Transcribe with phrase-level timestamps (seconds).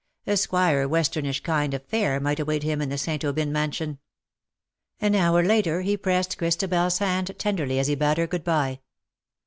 [0.25, 3.23] A Squire Westernish kind of fare might await him in the St.
[3.23, 3.99] Aubyn mansion.
[4.99, 8.79] An hour later, he pressed ChristabcFs hand tenderly as he bade her good bye.